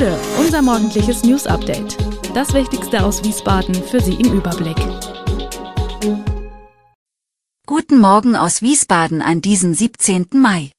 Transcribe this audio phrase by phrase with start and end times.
[0.00, 1.98] Gude, unser morgendliches News Update.
[2.34, 4.78] Das Wichtigste aus Wiesbaden für Sie im Überblick.
[7.66, 10.28] Guten Morgen aus Wiesbaden an diesem 17.
[10.32, 10.72] Mai.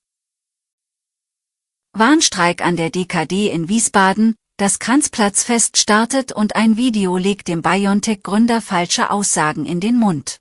[1.94, 8.60] Warnstreik an der DKD in Wiesbaden, das Kranzplatzfest startet und ein Video legt dem BioNTech-Gründer
[8.60, 10.40] falsche Aussagen in den Mund.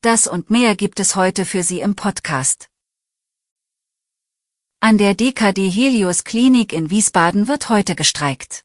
[0.00, 2.69] Das und mehr gibt es heute für Sie im Podcast.
[4.82, 8.64] An der DKD Helios Klinik in Wiesbaden wird heute gestreikt.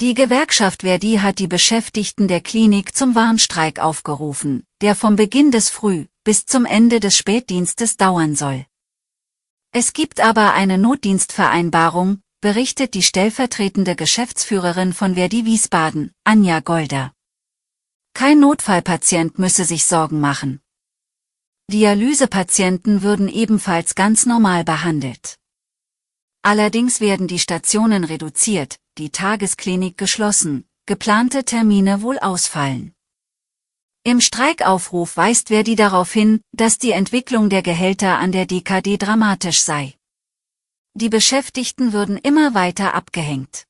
[0.00, 5.68] Die Gewerkschaft Verdi hat die Beschäftigten der Klinik zum Warnstreik aufgerufen, der vom Beginn des
[5.68, 8.64] Früh- bis zum Ende des Spätdienstes dauern soll.
[9.70, 17.12] Es gibt aber eine Notdienstvereinbarung, berichtet die stellvertretende Geschäftsführerin von Verdi Wiesbaden, Anja Golder.
[18.14, 20.61] Kein Notfallpatient müsse sich Sorgen machen.
[21.70, 25.38] Dialysepatienten würden ebenfalls ganz normal behandelt.
[26.42, 32.92] Allerdings werden die Stationen reduziert, die Tagesklinik geschlossen, geplante Termine wohl ausfallen.
[34.04, 39.62] Im Streikaufruf weist Verdi darauf hin, dass die Entwicklung der Gehälter an der DKD dramatisch
[39.62, 39.94] sei.
[40.94, 43.66] Die Beschäftigten würden immer weiter abgehängt.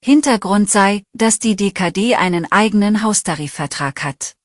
[0.00, 4.36] Hintergrund sei, dass die DKD einen eigenen Haustarifvertrag hat.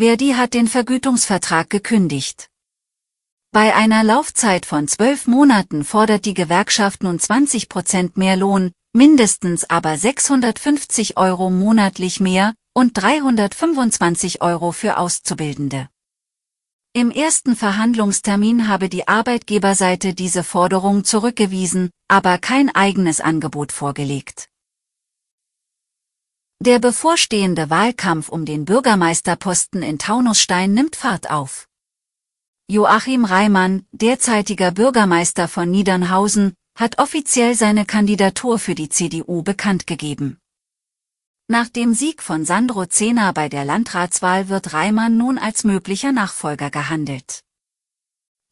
[0.00, 2.48] Verdi hat den Vergütungsvertrag gekündigt.
[3.52, 9.68] Bei einer Laufzeit von zwölf Monaten fordert die Gewerkschaft nun 20 Prozent mehr Lohn, mindestens
[9.68, 15.90] aber 650 Euro monatlich mehr und 325 Euro für Auszubildende.
[16.94, 24.48] Im ersten Verhandlungstermin habe die Arbeitgeberseite diese Forderung zurückgewiesen, aber kein eigenes Angebot vorgelegt.
[26.62, 31.66] Der bevorstehende Wahlkampf um den Bürgermeisterposten in Taunusstein nimmt Fahrt auf.
[32.68, 40.36] Joachim Reimann, derzeitiger Bürgermeister von Niedernhausen, hat offiziell seine Kandidatur für die CDU bekannt gegeben.
[41.48, 46.70] Nach dem Sieg von Sandro Zehner bei der Landratswahl wird Reimann nun als möglicher Nachfolger
[46.70, 47.40] gehandelt.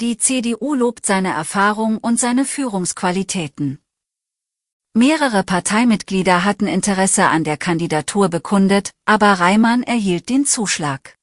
[0.01, 3.81] Die CDU lobt seine Erfahrung und seine Führungsqualitäten.
[4.99, 11.15] Mehrere Parteimitglieder hatten Interesse an der Kandidatur bekundet, aber Reimann erhielt den Zuschlag.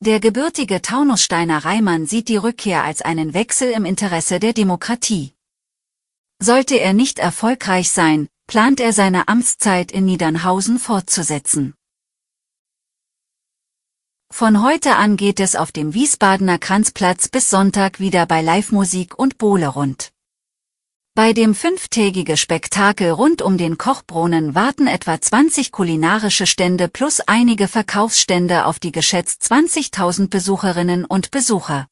[0.00, 5.32] Der gebürtige Taunussteiner Reimann sieht die Rückkehr als einen Wechsel im Interesse der Demokratie.
[6.42, 11.72] Sollte er nicht erfolgreich sein, plant er seine Amtszeit in Niedernhausen fortzusetzen.
[14.30, 19.38] Von heute an geht es auf dem Wiesbadener Kranzplatz bis Sonntag wieder bei Live-Musik und
[19.38, 20.13] Bowle rund.
[21.16, 27.68] Bei dem fünftägige Spektakel rund um den Kochbrunnen warten etwa 20 kulinarische Stände plus einige
[27.68, 31.86] Verkaufsstände auf die geschätzt 20.000 Besucherinnen und Besucher.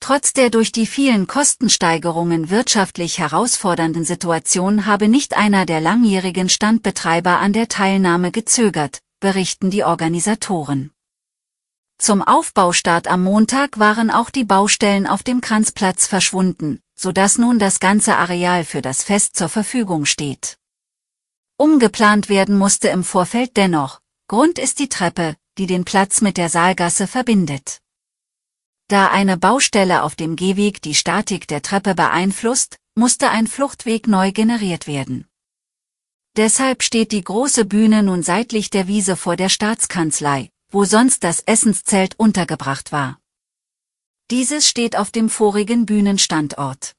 [0.00, 7.38] Trotz der durch die vielen Kostensteigerungen wirtschaftlich herausfordernden Situation habe nicht einer der langjährigen Standbetreiber
[7.38, 10.90] an der Teilnahme gezögert, berichten die Organisatoren.
[11.96, 17.58] Zum Aufbaustart am Montag waren auch die Baustellen auf dem Kranzplatz verschwunden, so dass nun
[17.58, 20.58] das ganze Areal für das Fest zur Verfügung steht.
[21.58, 26.48] Umgeplant werden musste im Vorfeld dennoch, Grund ist die Treppe, die den Platz mit der
[26.48, 27.80] Saalgasse verbindet.
[28.88, 34.32] Da eine Baustelle auf dem Gehweg die Statik der Treppe beeinflusst, musste ein Fluchtweg neu
[34.32, 35.26] generiert werden.
[36.36, 41.40] Deshalb steht die große Bühne nun seitlich der Wiese vor der Staatskanzlei, wo sonst das
[41.40, 43.18] Essenszelt untergebracht war.
[44.32, 46.96] Dieses steht auf dem vorigen Bühnenstandort.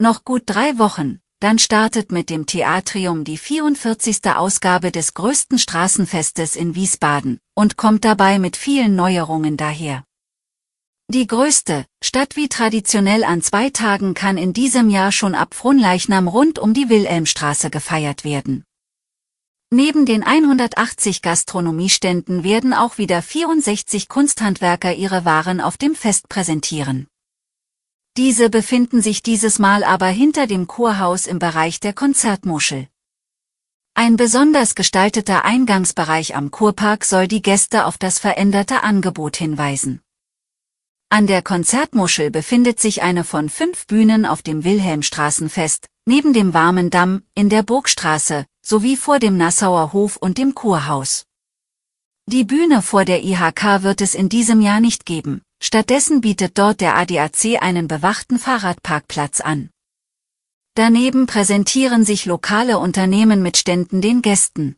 [0.00, 4.34] Noch gut drei Wochen, dann startet mit dem Theatrium die 44.
[4.34, 10.02] Ausgabe des größten Straßenfestes in Wiesbaden und kommt dabei mit vielen Neuerungen daher.
[11.08, 16.26] Die größte, Stadt wie traditionell an zwei Tagen kann in diesem Jahr schon ab Fronleichnam
[16.26, 18.64] rund um die Wilhelmstraße gefeiert werden.
[19.76, 27.08] Neben den 180 Gastronomieständen werden auch wieder 64 Kunsthandwerker ihre Waren auf dem Fest präsentieren.
[28.16, 32.86] Diese befinden sich dieses Mal aber hinter dem Chorhaus im Bereich der Konzertmuschel.
[33.94, 40.02] Ein besonders gestalteter Eingangsbereich am Kurpark soll die Gäste auf das veränderte Angebot hinweisen.
[41.08, 46.90] An der Konzertmuschel befindet sich eine von fünf Bühnen auf dem Wilhelmstraßenfest, neben dem Warmen
[46.90, 51.26] Damm, in der Burgstraße, sowie vor dem Nassauer Hof und dem Kurhaus.
[52.26, 56.80] Die Bühne vor der IHK wird es in diesem Jahr nicht geben, stattdessen bietet dort
[56.80, 59.68] der ADAC einen bewachten Fahrradparkplatz an.
[60.74, 64.76] Daneben präsentieren sich lokale Unternehmen mit Ständen den Gästen.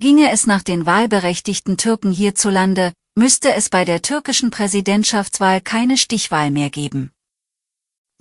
[0.00, 6.50] Ginge es nach den wahlberechtigten Türken hierzulande, müsste es bei der türkischen Präsidentschaftswahl keine Stichwahl
[6.50, 7.12] mehr geben.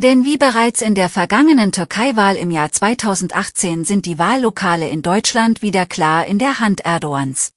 [0.02, 5.62] Denn wie bereits in der vergangenen Türkei-Wahl im Jahr 2018 sind die Wahllokale in Deutschland
[5.62, 7.52] wieder klar in der Hand Erdogans.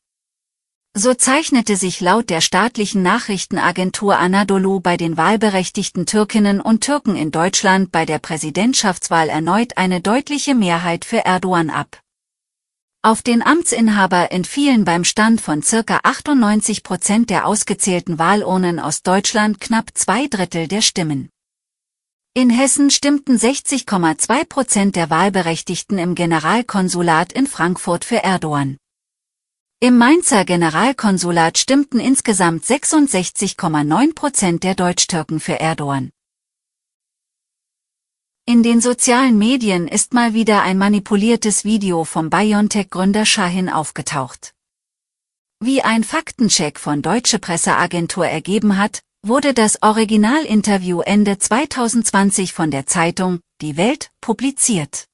[0.92, 7.30] So zeichnete sich laut der staatlichen Nachrichtenagentur Anadolu bei den wahlberechtigten Türkinnen und Türken in
[7.30, 12.00] Deutschland bei der Präsidentschaftswahl erneut eine deutliche Mehrheit für Erdogan ab.
[13.02, 19.60] Auf den Amtsinhaber entfielen beim Stand von circa 98 Prozent der ausgezählten Wahlurnen aus Deutschland
[19.60, 21.31] knapp zwei Drittel der Stimmen.
[22.34, 28.78] In Hessen stimmten 60,2 Prozent der Wahlberechtigten im Generalkonsulat in Frankfurt für Erdogan.
[29.80, 36.10] Im Mainzer Generalkonsulat stimmten insgesamt 66,9 Prozent der Deutschtürken für Erdogan.
[38.46, 44.54] In den sozialen Medien ist mal wieder ein manipuliertes Video vom BioNTech-Gründer Shahin aufgetaucht.
[45.60, 52.86] Wie ein Faktencheck von Deutsche Presseagentur ergeben hat, wurde das Originalinterview Ende 2020 von der
[52.86, 55.06] Zeitung Die Welt publiziert.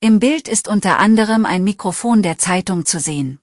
[0.00, 3.40] Im Bild ist unter anderem ein Mikrofon der Zeitung zu sehen.